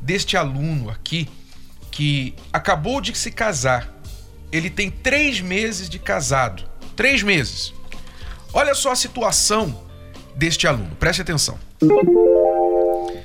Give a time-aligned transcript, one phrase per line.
[0.00, 1.28] deste aluno aqui
[1.90, 3.88] que acabou de se casar.
[4.52, 6.64] Ele tem três meses de casado.
[6.96, 7.72] Três meses.
[8.52, 9.84] Olha só a situação
[10.34, 10.94] deste aluno.
[10.96, 11.58] Preste atenção.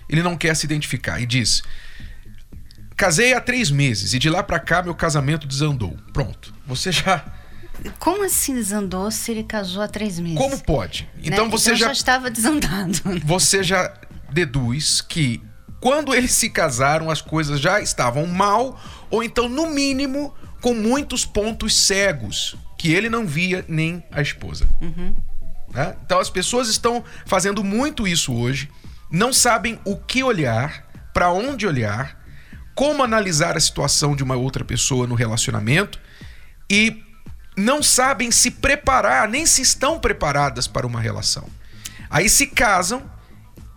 [0.09, 1.63] Ele não quer se identificar e diz:
[2.95, 5.97] Casei há três meses e de lá para cá meu casamento desandou.
[6.11, 6.53] Pronto.
[6.67, 7.23] Você já.
[7.99, 10.37] Como assim desandou se ele casou há três meses?
[10.37, 11.09] Como pode?
[11.23, 11.51] Então Né?
[11.51, 11.85] você então já.
[11.87, 12.99] já estava desandado.
[13.25, 13.93] Você já
[14.31, 15.41] deduz que
[15.83, 18.81] quando eles se casaram as coisas já estavam mal
[19.11, 24.65] ou então no mínimo com muitos pontos cegos que ele não via nem a esposa.
[25.73, 25.93] Né?
[26.05, 28.71] Então as pessoas estão fazendo muito isso hoje,
[29.11, 32.17] não sabem o que olhar, para onde olhar,
[32.73, 35.99] como analisar a situação de uma outra pessoa no relacionamento
[36.71, 37.03] e
[37.57, 41.45] não sabem se preparar, nem se estão preparadas para uma relação.
[42.09, 43.03] Aí se casam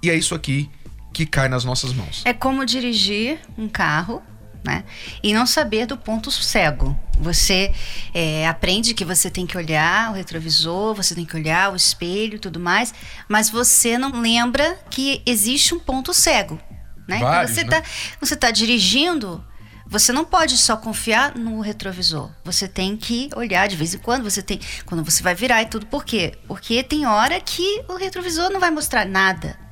[0.00, 0.70] e é isso aqui
[1.16, 2.20] que cai nas nossas mãos.
[2.26, 4.22] É como dirigir um carro,
[4.62, 4.84] né?
[5.22, 6.94] E não saber do ponto cego.
[7.18, 7.72] Você
[8.12, 12.36] é, aprende que você tem que olhar o retrovisor, você tem que olhar o espelho
[12.36, 12.92] e tudo mais,
[13.26, 16.60] mas você não lembra que existe um ponto cego.
[17.08, 17.18] Né?
[17.18, 17.78] Quando Vários, você né?
[17.78, 19.42] está você tá dirigindo,
[19.86, 22.30] você não pode só confiar no retrovisor.
[22.44, 24.60] Você tem que olhar de vez em quando, você tem.
[24.84, 25.86] Quando você vai virar e tudo.
[25.86, 26.34] Por quê?
[26.46, 29.64] Porque tem hora que o retrovisor não vai mostrar nada.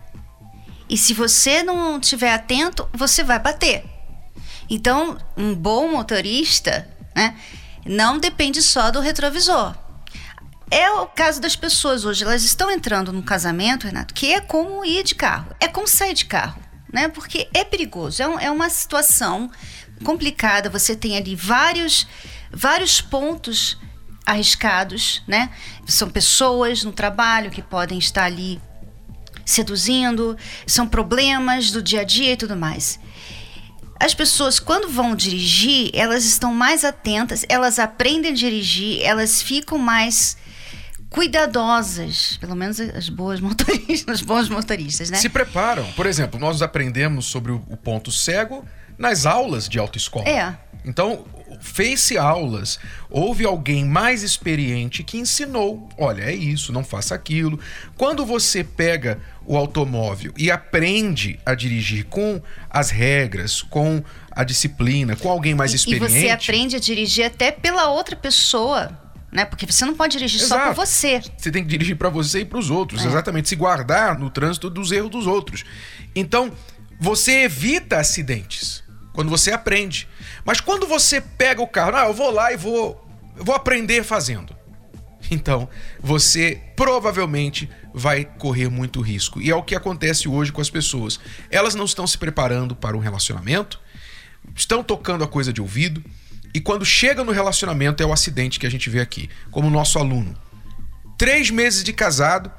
[0.94, 3.84] E se você não estiver atento, você vai bater.
[4.70, 7.34] Então, um bom motorista, né,
[7.84, 9.74] não depende só do retrovisor.
[10.70, 14.84] É o caso das pessoas hoje, elas estão entrando num casamento, Renato, que é como
[14.84, 17.08] ir de carro, é como sair de carro, né?
[17.08, 19.50] Porque é perigoso, é, um- é uma situação
[20.04, 22.06] complicada, você tem ali vários,
[22.52, 23.76] vários pontos
[24.24, 25.50] arriscados, né?
[25.88, 28.60] São pessoas no trabalho que podem estar ali
[29.44, 32.98] seduzindo, são problemas do dia a dia e tudo mais.
[33.98, 39.78] As pessoas, quando vão dirigir, elas estão mais atentas, elas aprendem a dirigir, elas ficam
[39.78, 40.36] mais
[41.08, 45.18] cuidadosas, pelo menos as boas motoristas, os bons motoristas, né?
[45.18, 45.84] Se preparam.
[45.92, 48.64] Por exemplo, nós aprendemos sobre o ponto cego
[48.98, 50.28] nas aulas de autoescola.
[50.28, 50.56] É.
[50.84, 51.24] Então,
[51.60, 52.78] fez-se aulas,
[53.08, 57.58] houve alguém mais experiente que ensinou: olha, é isso, não faça aquilo.
[57.96, 62.40] Quando você pega o automóvel e aprende a dirigir com
[62.70, 66.06] as regras, com a disciplina, com alguém mais experiente.
[66.16, 68.98] E você aprende a dirigir até pela outra pessoa,
[69.30, 69.44] né?
[69.44, 70.74] Porque você não pode dirigir só Exato.
[70.74, 71.20] por você.
[71.36, 73.08] Você tem que dirigir para você e para os outros, É.
[73.08, 75.64] exatamente, se guardar no trânsito dos erros dos outros.
[76.14, 76.52] Então,
[77.00, 78.82] você evita acidentes
[79.12, 80.08] quando você aprende.
[80.44, 83.06] Mas quando você pega o carro, ah, eu vou lá e vou,
[83.36, 84.54] vou aprender fazendo.
[85.30, 85.68] Então,
[86.00, 89.40] você provavelmente vai correr muito risco.
[89.40, 91.20] E é o que acontece hoje com as pessoas.
[91.48, 93.78] Elas não estão se preparando para um relacionamento,
[94.54, 96.02] estão tocando a coisa de ouvido,
[96.52, 99.70] e quando chega no relacionamento é o acidente que a gente vê aqui, como o
[99.70, 100.36] nosso aluno.
[101.16, 102.50] Três meses de casado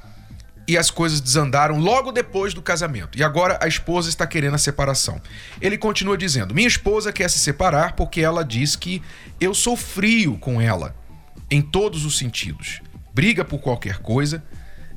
[0.67, 3.17] e as coisas desandaram logo depois do casamento.
[3.17, 5.21] E agora a esposa está querendo a separação.
[5.61, 9.01] Ele continua dizendo: Minha esposa quer se separar porque ela diz que
[9.39, 10.95] eu sou frio com ela,
[11.51, 12.81] em todos os sentidos.
[13.13, 14.43] Briga por qualquer coisa.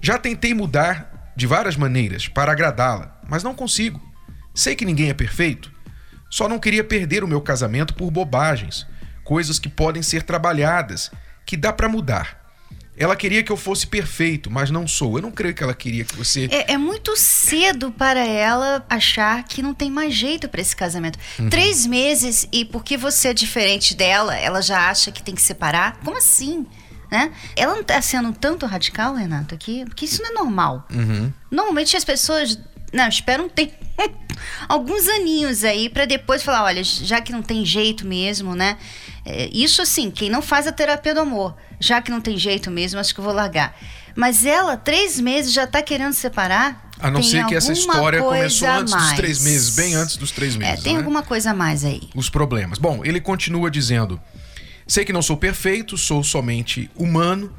[0.00, 4.00] Já tentei mudar de várias maneiras para agradá-la, mas não consigo.
[4.54, 5.70] Sei que ninguém é perfeito.
[6.30, 8.86] Só não queria perder o meu casamento por bobagens,
[9.24, 11.10] coisas que podem ser trabalhadas,
[11.46, 12.38] que dá para mudar.
[12.96, 15.16] Ela queria que eu fosse perfeito, mas não sou.
[15.16, 16.48] Eu não creio que ela queria que você.
[16.50, 21.16] É, é muito cedo para ela achar que não tem mais jeito para esse casamento.
[21.48, 26.00] Três meses e porque você é diferente dela, ela já acha que tem que separar?
[26.04, 26.66] Como assim?
[27.10, 27.32] Né?
[27.56, 29.84] Ela não tá sendo tanto radical, Renato, aqui?
[29.86, 30.86] Porque isso não é normal.
[31.50, 32.58] Normalmente as pessoas
[32.92, 33.72] não, esperam um tempo,
[34.68, 38.76] alguns aninhos aí para depois falar, olha, já que não tem jeito mesmo, né?
[39.24, 42.70] É, isso assim, quem não faz a terapia do amor, já que não tem jeito
[42.70, 43.76] mesmo, acho que eu vou largar.
[44.16, 46.90] Mas ela, três meses, já tá querendo separar.
[46.98, 50.32] A não Tem ser que essa história começou antes dos três meses, bem antes dos
[50.32, 50.82] três É, meses.
[50.82, 50.98] tem né?
[50.98, 52.08] alguma coisa a mais aí.
[52.16, 52.78] os problemas.
[52.78, 54.20] Bom, ele continua dizendo:
[54.88, 57.54] sei que não sou perfeito, sou somente humano,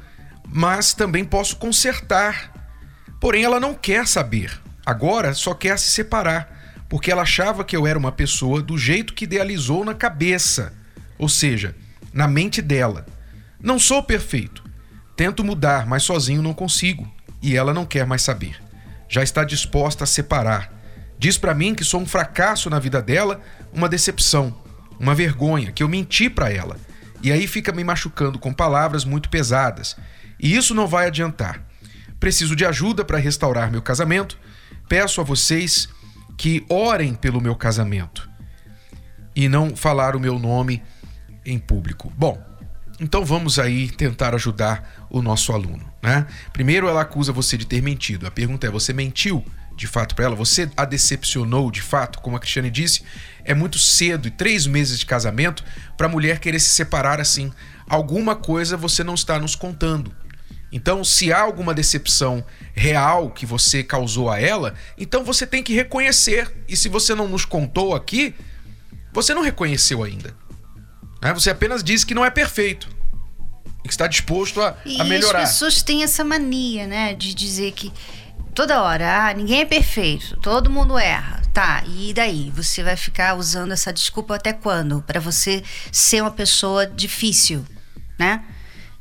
[0.46, 2.52] mas também posso consertar.
[3.20, 4.60] Porém, ela não quer saber.
[4.84, 9.14] Agora só quer se separar, porque ela achava que eu era uma pessoa do jeito
[9.14, 10.72] que idealizou na cabeça,
[11.16, 11.76] ou seja,
[12.12, 13.06] na mente dela.
[13.62, 14.64] Não sou perfeito.
[15.14, 17.08] Tento mudar, mas sozinho não consigo,
[17.40, 18.60] e ela não quer mais saber.
[19.08, 20.72] Já está disposta a separar.
[21.18, 23.40] Diz para mim que sou um fracasso na vida dela,
[23.72, 24.58] uma decepção,
[24.98, 26.76] uma vergonha, que eu menti para ela.
[27.22, 29.96] E aí fica me machucando com palavras muito pesadas.
[30.38, 31.62] E isso não vai adiantar.
[32.18, 34.38] Preciso de ajuda para restaurar meu casamento.
[34.88, 35.88] Peço a vocês
[36.36, 38.28] que orem pelo meu casamento
[39.36, 40.82] e não falar o meu nome
[41.44, 42.12] em público.
[42.16, 42.42] Bom,
[43.00, 46.26] então vamos aí tentar ajudar o nosso aluno, né?
[46.52, 48.26] Primeiro ela acusa você de ter mentido.
[48.26, 49.44] A pergunta é: você mentiu
[49.74, 50.36] de fato para ela?
[50.36, 52.20] Você a decepcionou de fato?
[52.20, 53.02] Como a Cristiane disse,
[53.44, 55.64] é muito cedo e três meses de casamento
[55.96, 57.52] para a mulher querer se separar assim.
[57.88, 60.14] Alguma coisa você não está nos contando.
[60.72, 65.74] Então, se há alguma decepção real que você causou a ela, então você tem que
[65.74, 66.50] reconhecer.
[66.68, 68.34] E se você não nos contou aqui,
[69.12, 70.34] você não reconheceu ainda.
[71.20, 71.34] Né?
[71.34, 72.88] Você apenas disse que não é perfeito.
[73.84, 75.42] E que está disposto a, e a melhorar.
[75.42, 77.14] as pessoas têm essa mania, né?
[77.14, 77.92] De dizer que
[78.54, 81.39] toda hora, ah, ninguém é perfeito, todo mundo erra.
[81.52, 82.50] Tá, e daí?
[82.54, 85.02] Você vai ficar usando essa desculpa até quando?
[85.02, 87.66] Para você ser uma pessoa difícil,
[88.18, 88.44] né?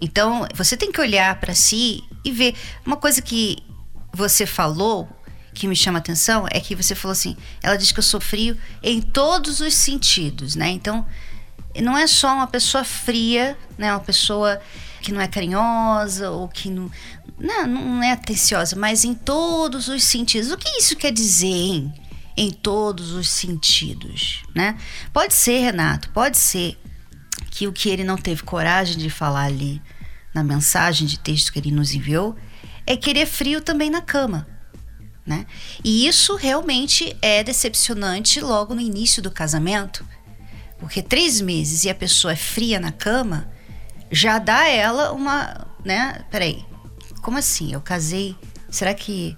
[0.02, 2.56] Então, você tem que olhar para si e ver.
[2.86, 3.58] Uma coisa que
[4.12, 5.08] você falou
[5.54, 8.58] que me chama atenção é que você falou assim: ela diz que eu sou frio
[8.82, 10.70] em todos os sentidos, né?
[10.70, 11.06] Então,
[11.80, 13.92] não é só uma pessoa fria, né?
[13.94, 14.60] Uma pessoa
[15.02, 16.90] que não é carinhosa ou que não,
[17.38, 20.52] não, não é atenciosa, mas em todos os sentidos.
[20.52, 21.94] O que isso quer dizer, hein?
[22.40, 24.78] Em todos os sentidos, né?
[25.12, 26.80] Pode ser, Renato, pode ser
[27.52, 29.82] que o que ele não teve coragem de falar ali
[30.34, 32.38] na mensagem de texto que ele nos enviou
[32.88, 34.48] é querer frio também na cama.
[35.26, 35.46] Né?
[35.84, 40.06] E isso realmente é decepcionante logo no início do casamento,
[40.80, 43.52] porque três meses e a pessoa é fria na cama
[44.10, 46.26] já dá a ela uma, né?
[46.32, 46.66] Peraí,
[47.22, 47.74] como assim?
[47.74, 48.34] Eu casei?
[48.70, 49.38] Será que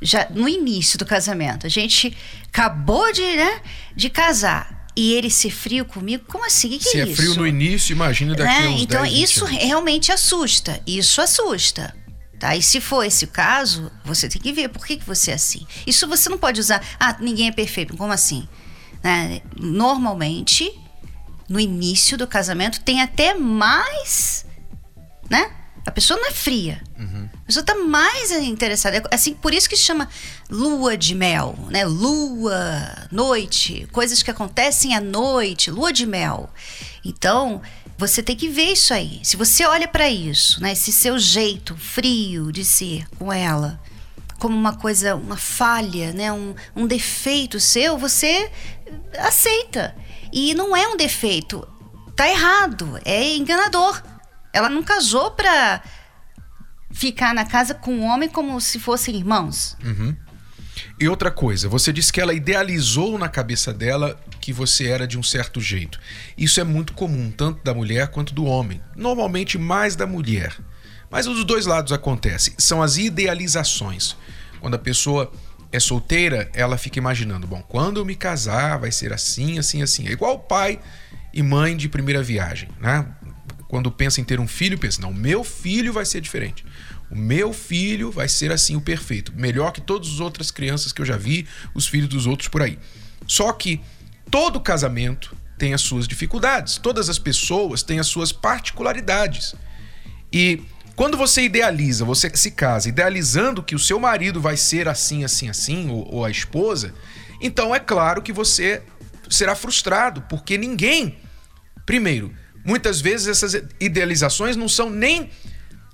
[0.00, 2.16] já no início do casamento a gente
[2.48, 3.60] acabou de, né,
[3.94, 4.76] de casar?
[4.96, 6.70] e ele ser frio comigo, como assim?
[6.70, 8.66] Que que Se é, é frio no início, imagina daqui né?
[8.66, 10.80] a uns Então 10, 20 isso realmente assusta.
[10.86, 11.94] Isso assusta.
[12.38, 12.56] Tá?
[12.56, 15.34] E se for esse o caso, você tem que ver por que, que você é
[15.34, 15.66] assim.
[15.86, 16.82] Isso você não pode usar.
[16.98, 17.94] Ah, ninguém é perfeito.
[17.94, 18.48] Como assim?
[19.04, 19.42] Né?
[19.58, 20.70] Normalmente,
[21.46, 24.46] no início do casamento, tem até mais.
[25.28, 25.50] Né?
[25.86, 26.82] A pessoa não é fria.
[27.46, 28.96] A pessoa está mais interessada.
[28.96, 30.08] É Assim, por isso que se chama
[30.50, 31.84] lua de mel, né?
[31.84, 36.50] Lua, noite, coisas que acontecem à noite, lua de mel.
[37.04, 37.62] Então,
[37.96, 39.20] você tem que ver isso aí.
[39.22, 40.72] Se você olha para isso, né?
[40.72, 43.80] Esse seu jeito frio de ser com ela,
[44.40, 46.32] como uma coisa, uma falha, né?
[46.32, 48.50] Um, um defeito seu, você
[49.20, 49.94] aceita.
[50.32, 51.64] E não é um defeito.
[52.16, 52.98] Tá errado.
[53.04, 54.02] É enganador.
[54.52, 55.80] Ela não casou pra
[56.96, 59.76] ficar na casa com o homem como se fossem irmãos.
[60.98, 65.18] E outra coisa, você disse que ela idealizou na cabeça dela que você era de
[65.18, 66.00] um certo jeito.
[66.38, 68.80] Isso é muito comum, tanto da mulher quanto do homem.
[68.96, 70.56] Normalmente mais da mulher.
[71.10, 72.54] Mas os dois lados acontece.
[72.56, 74.16] São as idealizações.
[74.58, 75.30] Quando a pessoa
[75.70, 80.08] é solteira, ela fica imaginando: bom, quando eu me casar, vai ser assim, assim, assim.
[80.08, 80.80] É igual pai
[81.32, 83.06] e mãe de primeira viagem, né?
[83.76, 86.64] Quando pensa em ter um filho, pensa: não, meu filho vai ser diferente.
[87.10, 89.34] O meu filho vai ser assim, o perfeito.
[89.36, 92.62] Melhor que todas as outras crianças que eu já vi, os filhos dos outros por
[92.62, 92.78] aí.
[93.26, 93.78] Só que
[94.30, 96.78] todo casamento tem as suas dificuldades.
[96.78, 99.54] Todas as pessoas têm as suas particularidades.
[100.32, 100.62] E
[100.94, 105.50] quando você idealiza, você se casa idealizando que o seu marido vai ser assim, assim,
[105.50, 106.94] assim, ou, ou a esposa,
[107.42, 108.82] então é claro que você
[109.28, 111.18] será frustrado, porque ninguém.
[111.84, 112.32] Primeiro,
[112.66, 115.30] muitas vezes essas idealizações não são nem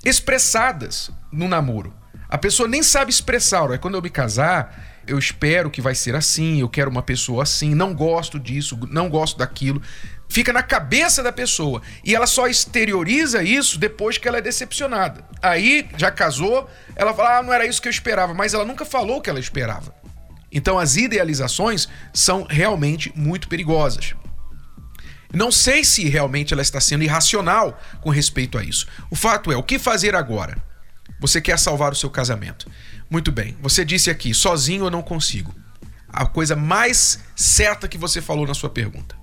[0.05, 1.95] expressadas no namoro.
[2.29, 3.79] A pessoa nem sabe expressar.
[3.79, 7.75] Quando eu me casar, eu espero que vai ser assim, eu quero uma pessoa assim,
[7.75, 9.83] não gosto disso, não gosto daquilo.
[10.29, 11.83] Fica na cabeça da pessoa.
[12.03, 15.23] E ela só exterioriza isso depois que ela é decepcionada.
[15.43, 18.87] Aí, já casou, ela fala: ah, não era isso que eu esperava, mas ela nunca
[18.87, 19.95] falou o que ela esperava.
[20.51, 24.15] Então, as idealizações são realmente muito perigosas.
[25.33, 28.87] Não sei se realmente ela está sendo irracional com respeito a isso.
[29.11, 30.63] O fato é, o que fazer agora?
[31.21, 32.71] Você quer salvar o seu casamento.
[33.09, 35.55] Muito bem, você disse aqui, sozinho eu não consigo.
[36.09, 39.17] A coisa mais certa que você falou na sua pergunta.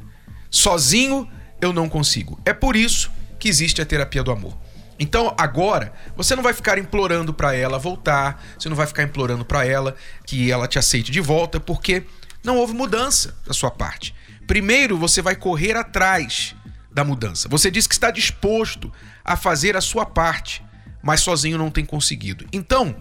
[0.49, 1.29] Sozinho
[1.61, 2.39] eu não consigo.
[2.45, 4.57] É por isso que existe a terapia do amor.
[4.99, 9.45] Então, agora, você não vai ficar implorando para ela voltar, você não vai ficar implorando
[9.45, 12.03] para ela que ela te aceite de volta, porque
[12.43, 14.13] não houve mudança da sua parte.
[14.49, 16.55] Primeiro você vai correr atrás
[16.91, 17.47] da mudança.
[17.49, 18.91] Você diz que está disposto
[19.23, 20.65] a fazer a sua parte,
[21.03, 22.47] mas sozinho não tem conseguido.
[22.51, 22.95] Então,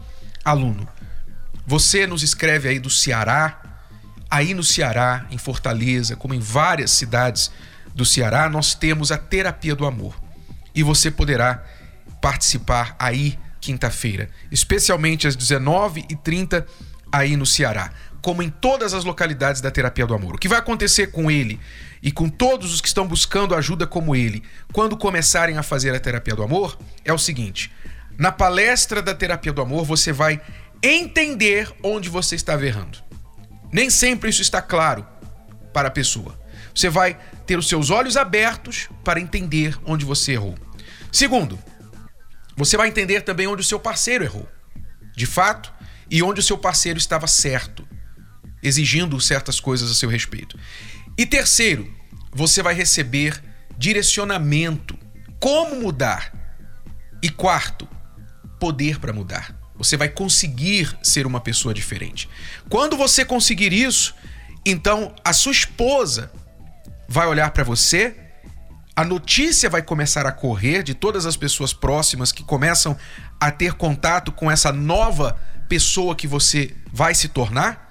[0.45, 0.87] aluno,
[1.67, 3.63] você nos escreve aí do Ceará,
[4.31, 7.51] aí no Ceará, em Fortaleza, como em várias cidades
[7.95, 10.21] do Ceará, nós temos a terapia do amor.
[10.75, 11.65] E você poderá
[12.21, 16.67] participar aí quinta-feira, especialmente às 19h30
[17.11, 17.91] aí no Ceará,
[18.29, 20.35] como em todas as localidades da terapia do amor.
[20.35, 21.59] O que vai acontecer com ele
[22.03, 25.99] e com todos os que estão buscando ajuda como ele, quando começarem a fazer a
[25.99, 27.73] terapia do amor, é o seguinte:
[28.19, 30.43] na palestra da terapia do amor, você vai
[30.83, 32.99] entender onde você está errando.
[33.73, 35.07] Nem sempre isso está claro
[35.73, 36.39] para a pessoa.
[36.75, 40.55] Você vai ter os seus olhos abertos para entender onde você errou.
[41.11, 41.59] Segundo,
[42.55, 44.47] você vai entender também onde o seu parceiro errou,
[45.17, 45.73] de fato,
[46.11, 47.88] e onde o seu parceiro estava certo,
[48.63, 50.59] exigindo certas coisas a seu respeito.
[51.17, 51.93] E terceiro,
[52.33, 53.43] você vai receber
[53.77, 54.99] direcionamento,
[55.41, 56.33] como mudar.
[57.23, 57.89] E quarto,
[58.59, 59.57] poder para mudar.
[59.77, 62.29] Você vai conseguir ser uma pessoa diferente.
[62.69, 64.15] Quando você conseguir isso,
[64.67, 66.31] então a sua esposa
[67.09, 68.17] vai olhar para você,
[68.95, 72.97] a notícia vai começar a correr de todas as pessoas próximas que começam
[73.41, 75.39] a ter contato com essa nova
[75.69, 77.88] pessoa que você vai se tornar.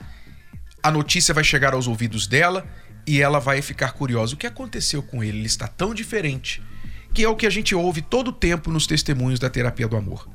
[0.87, 2.65] A notícia vai chegar aos ouvidos dela
[3.05, 4.35] e ela vai ficar curiosa.
[4.35, 5.39] O que aconteceu com ele?
[5.39, 6.63] Ele está tão diferente.
[7.13, 9.97] Que é o que a gente ouve todo o tempo nos testemunhos da terapia do
[9.97, 10.29] amor.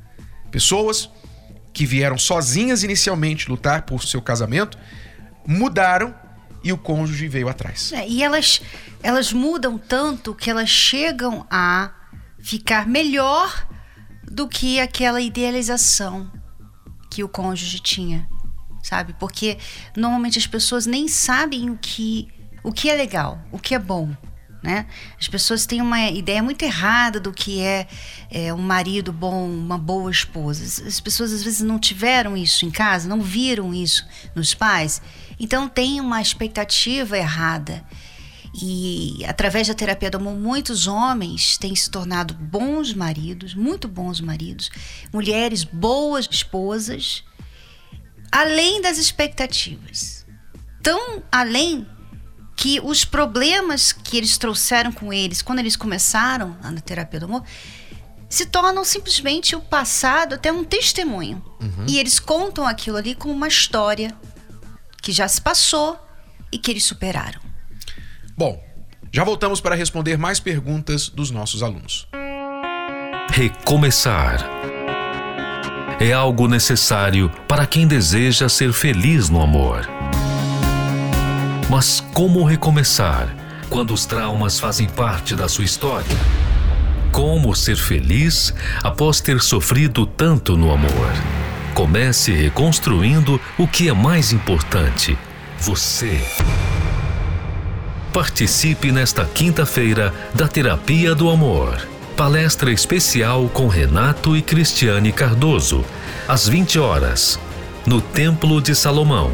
[0.51, 1.09] Pessoas
[1.73, 4.77] que vieram sozinhas inicialmente lutar por seu casamento
[5.43, 6.13] mudaram
[6.63, 7.91] e o cônjuge veio atrás.
[7.91, 8.61] É, e elas,
[9.01, 11.91] elas mudam tanto que elas chegam a
[12.37, 13.67] ficar melhor
[14.23, 16.31] do que aquela idealização
[17.09, 18.29] que o cônjuge tinha,
[18.83, 19.15] sabe?
[19.19, 19.57] Porque
[19.97, 22.27] normalmente as pessoas nem sabem o que
[22.63, 24.15] o que é legal, o que é bom.
[24.63, 24.85] Né?
[25.19, 27.85] As pessoas têm uma ideia muito errada do que é,
[28.31, 30.87] é, um marido bom, uma boa esposa.
[30.87, 35.01] As pessoas às vezes não tiveram isso em casa, não viram isso nos pais,
[35.37, 37.83] então tem uma expectativa errada.
[38.55, 44.21] E através da terapia do amor, muitos homens têm se tornado bons maridos, muito bons
[44.21, 44.69] maridos,
[45.11, 47.25] mulheres boas esposas,
[48.33, 50.25] além das expectativas.
[50.81, 51.87] Tão além
[52.55, 57.43] que os problemas que eles trouxeram com eles quando eles começaram na terapia do amor
[58.27, 61.43] se tornam simplesmente o passado até um testemunho.
[61.61, 61.85] Uhum.
[61.87, 64.11] E eles contam aquilo ali como uma história
[64.99, 65.99] que já se passou
[66.51, 67.39] e que eles superaram.
[68.35, 68.59] Bom,
[69.11, 72.07] já voltamos para responder mais perguntas dos nossos alunos.
[73.29, 74.62] Recomeçar
[75.99, 79.87] é algo necessário para quem deseja ser feliz no amor.
[81.69, 83.27] Mas como recomeçar
[83.69, 86.17] quando os traumas fazem parte da sua história?
[87.11, 91.11] Como ser feliz após ter sofrido tanto no amor?
[91.73, 95.17] Comece reconstruindo o que é mais importante:
[95.59, 96.21] você.
[98.11, 101.92] Participe nesta quinta-feira da Terapia do Amor.
[102.13, 105.83] Palestra especial com Renato e Cristiane Cardoso,
[106.27, 107.39] às 20 horas,
[107.85, 109.31] no Templo de Salomão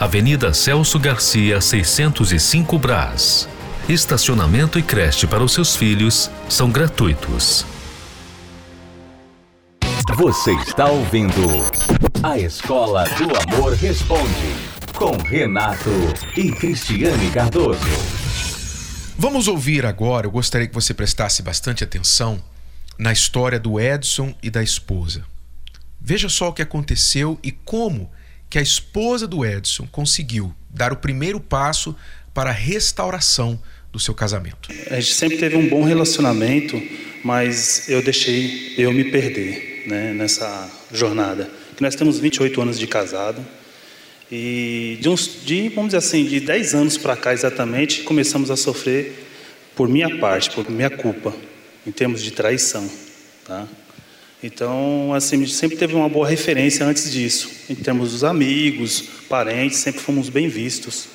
[0.00, 3.48] Avenida Celso Garcia, 605 Brás.
[3.88, 7.66] Estacionamento e creche para os seus filhos são gratuitos.
[10.14, 11.66] Você está ouvindo
[12.22, 14.54] A Escola do Amor Responde,
[14.94, 15.90] com Renato
[16.36, 18.27] e Cristiane Cardoso.
[19.20, 22.40] Vamos ouvir agora, eu gostaria que você prestasse bastante atenção
[22.96, 25.24] na história do Edson e da esposa.
[26.00, 28.08] Veja só o que aconteceu e como
[28.48, 31.96] que a esposa do Edson conseguiu dar o primeiro passo
[32.32, 33.60] para a restauração
[33.90, 34.68] do seu casamento.
[34.88, 36.80] A gente sempre teve um bom relacionamento,
[37.24, 41.50] mas eu deixei eu me perder né, nessa jornada.
[41.80, 43.44] Nós temos 28 anos de casado
[44.30, 48.56] e de, uns, de vamos dizer assim, de 10 anos para cá exatamente, começamos a
[48.56, 49.24] sofrer
[49.74, 51.34] por minha parte, por minha culpa,
[51.86, 52.88] em termos de traição.
[53.44, 53.66] Tá?
[54.42, 60.00] Então, assim, sempre teve uma boa referência antes disso, em termos dos amigos, parentes, sempre
[60.00, 61.08] fomos bem vistos.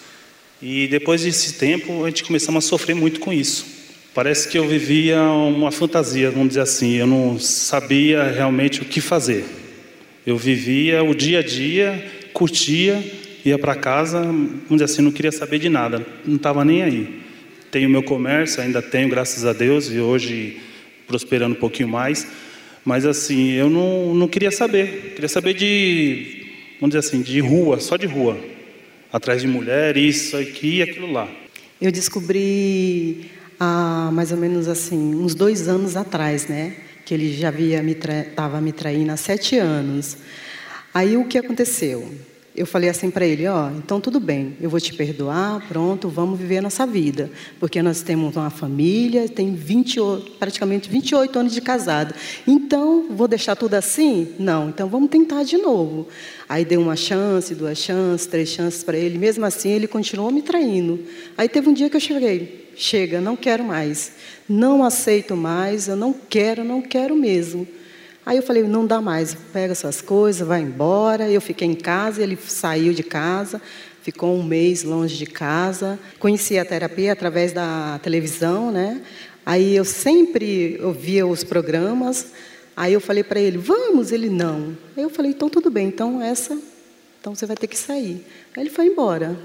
[0.61, 3.65] E depois desse tempo, a gente começamos a sofrer muito com isso.
[4.13, 9.01] Parece que eu vivia uma fantasia, vamos dizer assim, eu não sabia realmente o que
[9.01, 9.45] fazer.
[10.25, 13.03] Eu vivia o dia a dia, curtia,
[13.45, 17.23] ia para casa, vamos dizer assim, não queria saber de nada, não estava nem aí.
[17.71, 20.57] Tenho meu comércio, ainda tenho, graças a Deus, e hoje
[21.07, 22.27] prosperando um pouquinho mais
[22.85, 25.13] mas assim, eu não, não queria saber.
[25.13, 26.45] Queria saber de,
[26.79, 28.37] vamos dizer assim, de rua, só de rua.
[29.11, 31.29] atrás de mulher, isso aqui e aquilo lá.
[31.79, 36.75] Eu descobri há mais ou menos assim, uns dois anos atrás, né?
[37.05, 40.17] Que ele já havia me estava me traindo há sete anos.
[40.93, 42.11] Aí o que aconteceu?
[42.55, 46.39] eu falei assim para ele, ó, então tudo bem, eu vou te perdoar, pronto, vamos
[46.39, 49.99] viver a nossa vida, porque nós temos uma família, tem 20,
[50.37, 52.13] praticamente 28 anos de casado.
[52.45, 54.35] Então, vou deixar tudo assim?
[54.37, 56.07] Não, então vamos tentar de novo.
[56.47, 60.43] Aí dei uma chance, duas chances, três chances para ele, mesmo assim ele continuou me
[60.43, 60.99] traindo.
[61.35, 64.11] Aí teve um dia que eu cheguei, chega, não quero mais,
[64.47, 67.67] não aceito mais, eu não quero, não quero mesmo.
[68.25, 71.29] Aí eu falei, não dá mais, pega suas coisas, vai embora.
[71.29, 73.61] Eu fiquei em casa, ele saiu de casa,
[74.01, 75.99] ficou um mês longe de casa.
[76.19, 79.01] Conheci a terapia através da televisão, né?
[79.45, 82.27] Aí eu sempre ouvia os programas.
[82.75, 84.75] Aí eu falei para ele, vamos, ele não.
[84.95, 86.57] Aí eu falei, então tudo bem, então essa,
[87.19, 88.25] então você vai ter que sair.
[88.55, 89.37] Aí ele foi embora.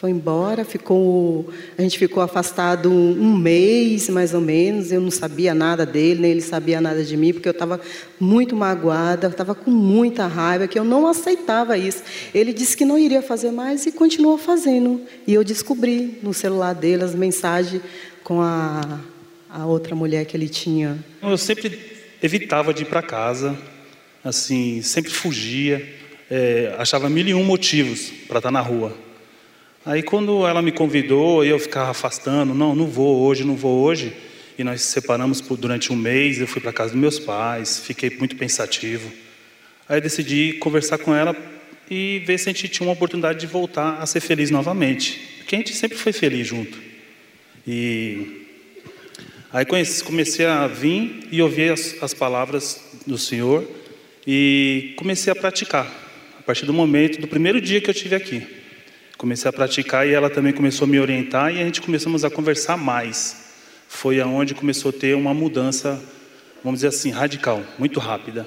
[0.00, 4.90] Foi embora, ficou, a gente ficou afastado um mês mais ou menos.
[4.90, 7.78] Eu não sabia nada dele, nem ele sabia nada de mim, porque eu estava
[8.18, 12.02] muito magoada, estava com muita raiva, que eu não aceitava isso.
[12.34, 15.02] Ele disse que não iria fazer mais e continuou fazendo.
[15.26, 17.82] E eu descobri no celular dele as mensagens
[18.24, 19.00] com a,
[19.50, 20.96] a outra mulher que ele tinha.
[21.22, 21.78] Eu sempre
[22.22, 23.54] evitava de ir para casa,
[24.24, 25.86] assim, sempre fugia,
[26.30, 29.09] é, achava mil e um motivos para estar na rua.
[29.84, 34.12] Aí quando ela me convidou, eu ficava afastando, não, não vou hoje, não vou hoje.
[34.58, 38.10] E nós separamos por, durante um mês, eu fui para casa dos meus pais, fiquei
[38.18, 39.10] muito pensativo.
[39.88, 41.34] Aí decidi conversar com ela
[41.90, 45.18] e ver se a gente tinha uma oportunidade de voltar a ser feliz novamente.
[45.38, 46.78] Porque a gente sempre foi feliz junto.
[47.66, 48.46] E
[49.50, 53.66] aí comecei a vir e ouvir as, as palavras do Senhor
[54.26, 55.90] e comecei a praticar.
[56.38, 58.59] A partir do momento, do primeiro dia que eu estive aqui
[59.20, 62.30] comecei a praticar e ela também começou a me orientar e a gente começamos a
[62.30, 63.50] conversar mais.
[63.86, 66.02] Foi aonde começou a ter uma mudança,
[66.64, 68.46] vamos dizer assim, radical, muito rápida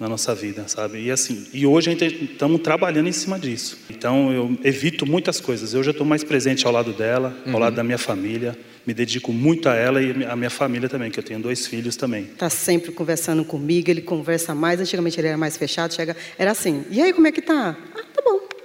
[0.00, 1.02] na nossa vida, sabe?
[1.02, 3.78] E assim, e hoje a gente estamos trabalhando em cima disso.
[3.90, 5.74] Então eu evito muitas coisas.
[5.74, 7.58] Eu já estou mais presente ao lado dela, ao uhum.
[7.58, 8.56] lado da minha família.
[8.86, 11.94] Me dedico muito a ela e a minha família também, que eu tenho dois filhos
[11.94, 12.22] também.
[12.22, 13.90] Está sempre conversando comigo.
[13.90, 14.80] Ele conversa mais.
[14.80, 15.92] Antigamente ele era mais fechado.
[15.92, 16.84] Chega, era assim.
[16.90, 17.76] E aí como é que tá?
[17.94, 18.55] Ah, tá bom.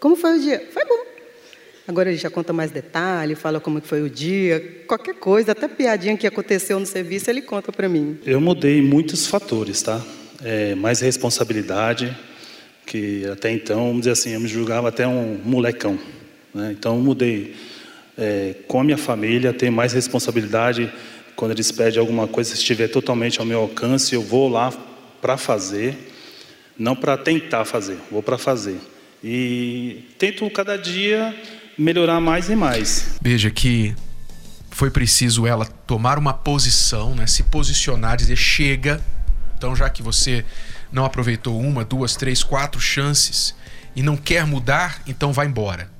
[0.00, 0.68] Como foi o dia?
[0.72, 1.16] Foi bom.
[1.88, 6.16] Agora ele já conta mais detalhes, fala como foi o dia, qualquer coisa, até piadinha
[6.16, 8.18] que aconteceu no serviço, ele conta para mim.
[8.26, 10.04] Eu mudei muitos fatores, tá?
[10.42, 12.16] É, mais responsabilidade,
[12.84, 15.96] que até então, vamos dizer assim, eu me julgava até um molecão.
[16.52, 16.74] Né?
[16.76, 17.54] Então eu mudei
[18.18, 20.92] é, com a minha família, ter mais responsabilidade.
[21.36, 24.72] Quando eles pedem alguma coisa, se estiver totalmente ao meu alcance, eu vou lá
[25.20, 25.96] para fazer,
[26.76, 28.76] não para tentar fazer, vou para fazer.
[29.22, 31.34] E tento cada dia
[31.76, 33.18] melhorar mais e mais.
[33.20, 33.94] Veja que
[34.70, 39.00] foi preciso ela tomar uma posição, né, se posicionar, dizer chega.
[39.56, 40.44] Então, já que você
[40.92, 43.54] não aproveitou uma, duas, três, quatro chances
[43.94, 45.90] e não quer mudar, então vai embora.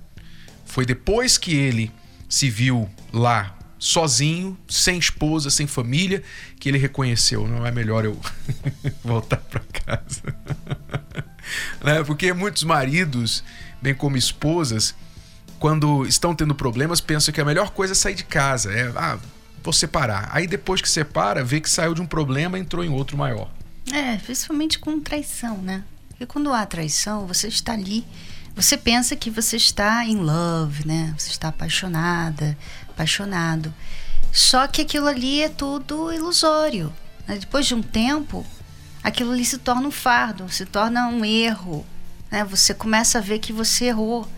[0.64, 1.90] Foi depois que ele
[2.28, 6.22] se viu lá sozinho, sem esposa, sem família,
[6.58, 8.18] que ele reconheceu, não é melhor eu
[9.02, 10.22] voltar para casa.
[11.82, 12.02] né?
[12.04, 13.42] Porque muitos maridos,
[13.80, 14.94] bem como esposas,
[15.58, 18.72] quando estão tendo problemas, pensam que a melhor coisa é sair de casa.
[18.72, 19.18] É, ah,
[19.62, 20.28] vou separar.
[20.32, 23.50] Aí depois que separa, vê que saiu de um problema entrou em outro maior.
[23.92, 25.84] É, principalmente com traição, né?
[26.08, 28.04] Porque quando há traição, você está ali,
[28.54, 31.14] você pensa que você está em love, né?
[31.16, 32.56] Você está apaixonada,
[32.88, 33.72] apaixonado.
[34.32, 36.92] Só que aquilo ali é tudo ilusório.
[37.26, 37.38] Né?
[37.38, 38.46] Depois de um tempo,
[39.06, 41.86] aquilo ali se torna um fardo, se torna um erro.
[42.28, 42.44] Né?
[42.44, 44.28] Você começa a ver que você errou.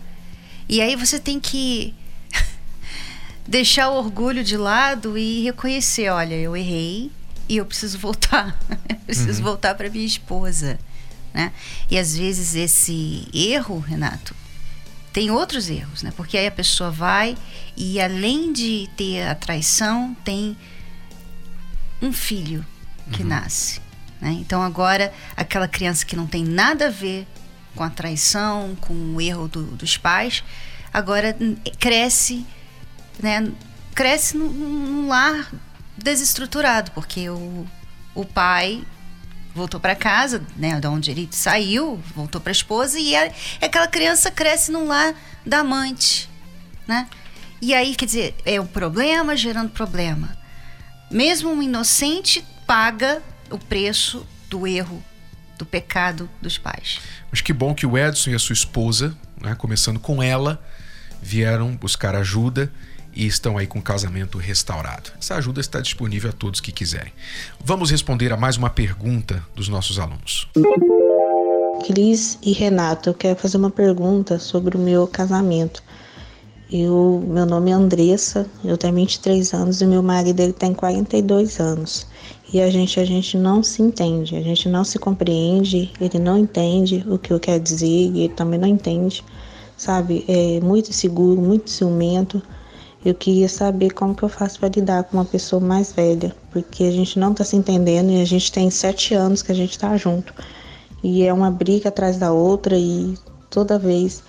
[0.69, 1.95] E aí você tem que
[3.47, 7.11] deixar o orgulho de lado e reconhecer, olha, eu errei
[7.49, 8.59] e eu preciso voltar.
[8.87, 9.45] eu preciso uhum.
[9.45, 10.77] voltar para minha esposa,
[11.33, 11.51] né?
[11.89, 14.35] E às vezes esse erro, Renato,
[15.11, 16.13] tem outros erros, né?
[16.15, 17.35] Porque aí a pessoa vai
[17.75, 20.55] e além de ter a traição, tem
[21.99, 22.63] um filho
[23.11, 23.29] que uhum.
[23.29, 23.88] nasce.
[24.21, 24.31] Né?
[24.39, 27.27] Então agora aquela criança que não tem nada a ver
[27.75, 30.43] com a traição, com o erro do, dos pais,
[30.93, 31.35] agora
[31.79, 32.45] cresce,
[33.19, 33.51] né?
[33.95, 35.51] Cresce num, num lar
[35.97, 37.67] desestruturado, porque o,
[38.15, 38.83] o pai
[39.53, 43.87] voltou para casa, né, da onde ele saiu, voltou para a esposa e a, aquela
[43.87, 45.13] criança cresce num lar
[45.45, 46.29] da amante,
[46.87, 47.07] né?
[47.61, 50.37] E aí, quer dizer, é um problema gerando problema.
[51.11, 55.03] Mesmo um inocente paga o preço do erro
[55.57, 56.99] do pecado dos pais.
[57.29, 60.63] Mas que bom que o Edson e a sua esposa, né, começando com ela,
[61.21, 62.71] vieram buscar ajuda
[63.13, 65.11] e estão aí com o casamento restaurado.
[65.19, 67.11] Essa ajuda está disponível a todos que quiserem.
[67.63, 70.47] Vamos responder a mais uma pergunta dos nossos alunos.
[71.85, 75.83] Cris e Renato, eu quero fazer uma pergunta sobre o meu casamento.
[76.71, 81.59] Eu, meu nome é Andressa, eu tenho 23 anos e meu marido ele tem 42
[81.59, 82.05] anos.
[82.51, 86.37] E a gente a gente não se entende, a gente não se compreende, ele não
[86.37, 89.23] entende o que eu quero dizer e ele também não entende,
[89.77, 90.25] sabe?
[90.27, 92.41] É muito seguro, muito ciumento.
[93.05, 96.85] Eu queria saber como que eu faço para lidar com uma pessoa mais velha, porque
[96.85, 99.71] a gente não está se entendendo e a gente tem sete anos que a gente
[99.71, 100.33] está junto.
[101.03, 103.13] E é uma briga atrás da outra e
[103.49, 104.23] toda vez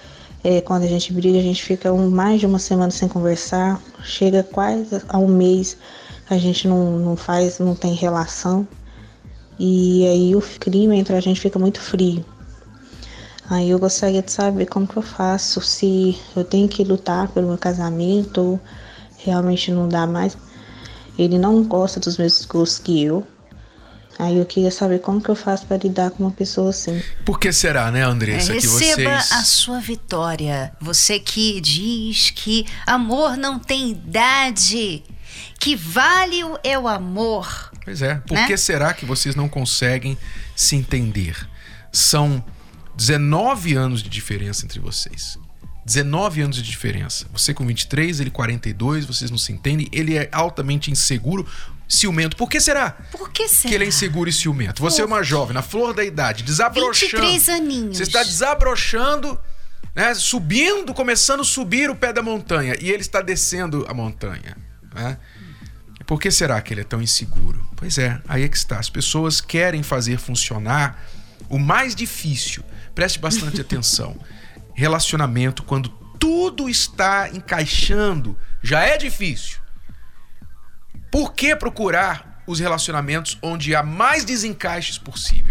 [0.44, 3.80] é, quando a gente briga, a gente fica um, mais de uma semana sem conversar,
[4.02, 5.76] chega quase a um mês
[6.30, 8.66] a gente não, não faz, não tem relação.
[9.58, 12.24] E aí o clima entre a gente fica muito frio.
[13.50, 17.48] Aí eu gostaria de saber como que eu faço, se eu tenho que lutar pelo
[17.48, 18.60] meu casamento ou
[19.18, 20.38] realmente não dá mais.
[21.18, 23.26] Ele não gosta dos mesmos gostos que eu.
[24.20, 27.02] Aí eu queria saber como que eu faço para lidar com uma pessoa assim.
[27.24, 29.32] Por que será, né, Andressa, É, que receba vocês...
[29.32, 30.72] a sua vitória.
[30.80, 35.02] Você que diz que amor não tem idade,
[35.58, 37.70] que vale o- é o amor.
[37.84, 38.46] Pois é, por né?
[38.46, 40.16] que será que vocês não conseguem
[40.56, 41.36] se entender?
[41.92, 42.44] São
[42.96, 45.38] 19 anos de diferença entre vocês.
[45.84, 47.26] 19 anos de diferença.
[47.32, 49.88] Você com 23, ele 42, vocês não se entendem.
[49.90, 51.46] Ele é altamente inseguro,
[51.88, 52.36] ciumento.
[52.36, 53.68] Por que será Por que será?
[53.70, 54.80] que ele é inseguro e ciumento?
[54.82, 57.22] Você é uma jovem, na flor da idade, desabrochando.
[57.26, 57.96] 23 aninhos.
[57.96, 59.40] Você está desabrochando,
[59.96, 62.76] né, subindo, começando a subir o pé da montanha.
[62.80, 64.56] E ele está descendo a montanha.
[64.94, 65.18] Né?
[66.10, 67.64] Por que será que ele é tão inseguro?
[67.76, 68.80] Pois é, aí é que está.
[68.80, 71.00] As pessoas querem fazer funcionar
[71.48, 72.64] o mais difícil.
[72.96, 74.20] Preste bastante atenção.
[74.74, 79.60] Relacionamento, quando tudo está encaixando, já é difícil.
[81.12, 85.49] Por que procurar os relacionamentos onde há mais desencaixes possível?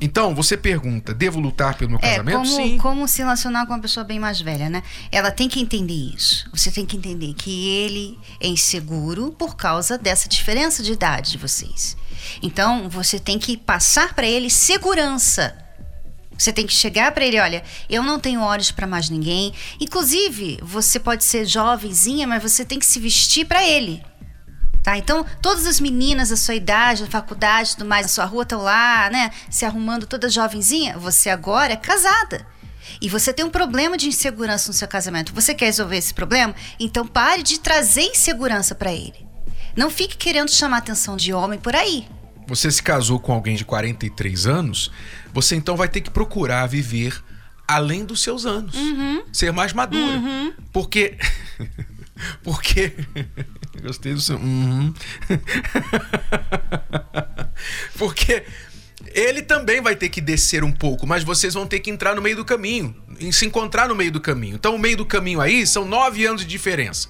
[0.00, 2.36] Então, você pergunta: devo lutar pelo meu É, casamento?
[2.38, 2.78] como, Sim.
[2.78, 4.82] como se relacionar com uma pessoa bem mais velha, né?
[5.10, 6.48] Ela tem que entender isso.
[6.52, 11.38] Você tem que entender que ele é inseguro por causa dessa diferença de idade de
[11.38, 11.96] vocês.
[12.42, 15.56] Então, você tem que passar para ele segurança.
[16.36, 19.52] Você tem que chegar para ele, olha, eu não tenho olhos para mais ninguém.
[19.80, 24.02] Inclusive, você pode ser jovenzinha, mas você tem que se vestir para ele.
[24.84, 24.98] Tá?
[24.98, 28.60] Então, todas as meninas da sua idade, da faculdade, tudo mais, na sua rua estão
[28.60, 29.30] lá, né?
[29.48, 30.98] Se arrumando toda jovenzinha.
[30.98, 32.46] Você agora é casada.
[33.00, 35.32] E você tem um problema de insegurança no seu casamento.
[35.32, 36.54] Você quer resolver esse problema?
[36.78, 39.26] Então pare de trazer insegurança para ele.
[39.74, 42.06] Não fique querendo chamar a atenção de homem por aí.
[42.46, 44.90] Você se casou com alguém de 43 anos,
[45.32, 47.24] você então vai ter que procurar viver
[47.66, 48.76] além dos seus anos.
[49.32, 50.20] Ser mais madura.
[50.70, 51.16] Porque.
[52.42, 52.92] Porque.
[53.82, 54.36] Gostei do seu.
[54.36, 54.94] uhum.
[57.98, 58.44] Porque
[59.14, 62.22] ele também vai ter que descer um pouco, mas vocês vão ter que entrar no
[62.22, 64.56] meio do caminho, e se encontrar no meio do caminho.
[64.56, 67.08] Então, o meio do caminho aí são nove anos de diferença.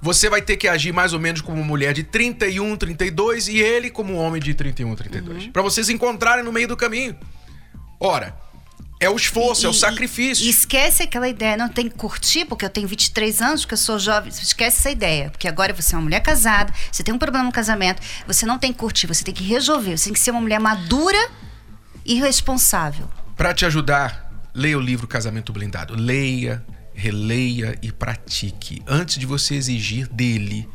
[0.00, 3.90] Você vai ter que agir mais ou menos como mulher de 31, 32 e ele
[3.90, 5.46] como homem de 31, 32.
[5.48, 7.16] Pra vocês encontrarem no meio do caminho.
[7.98, 8.36] Ora,
[8.98, 10.44] é o esforço, é o E- sacrifício.
[10.44, 13.78] E esquece aquela ideia, não tem que curtir, porque eu tenho 23 anos, porque eu
[13.78, 14.30] sou jovem.
[14.30, 17.52] Esquece essa ideia, porque agora você é uma mulher casada, você tem um problema no
[17.52, 20.40] casamento, você não tem que curtir, você tem que resolver, você tem que ser uma
[20.40, 21.28] mulher madura
[22.04, 23.08] e responsável.
[23.36, 25.94] Pra te ajudar, leia o livro Casamento Blindado.
[25.94, 28.82] Leia, releia e pratique.
[28.86, 30.66] Antes de você exigir dele,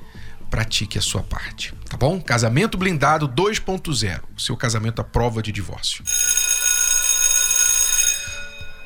[0.51, 1.73] pratique a sua parte.
[1.89, 2.21] Tá bom?
[2.21, 4.21] Casamento Blindado 2.0.
[4.37, 6.03] O seu casamento à prova de divórcio.